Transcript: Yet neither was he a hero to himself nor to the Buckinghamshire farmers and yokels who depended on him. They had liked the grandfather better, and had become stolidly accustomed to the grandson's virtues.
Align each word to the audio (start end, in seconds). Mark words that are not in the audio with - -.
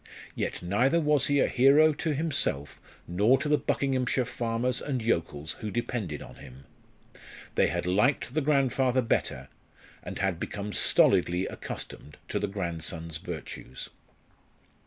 Yet 0.33 0.63
neither 0.63 0.99
was 0.99 1.27
he 1.27 1.39
a 1.41 1.47
hero 1.47 1.93
to 1.93 2.15
himself 2.15 2.81
nor 3.07 3.37
to 3.37 3.47
the 3.47 3.59
Buckinghamshire 3.59 4.25
farmers 4.25 4.81
and 4.81 4.99
yokels 4.99 5.51
who 5.59 5.69
depended 5.69 6.23
on 6.23 6.37
him. 6.37 6.63
They 7.53 7.67
had 7.67 7.85
liked 7.85 8.33
the 8.33 8.41
grandfather 8.41 9.03
better, 9.03 9.47
and 10.01 10.17
had 10.17 10.39
become 10.39 10.73
stolidly 10.73 11.45
accustomed 11.45 12.17
to 12.29 12.39
the 12.39 12.47
grandson's 12.47 13.19
virtues. 13.19 13.89